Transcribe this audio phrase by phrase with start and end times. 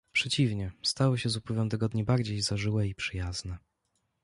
[0.11, 3.57] "Przeciwnie, stały się z upływem tygodni bardziej zażyłe i przyjazne."